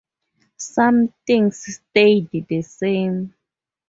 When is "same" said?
2.63-3.35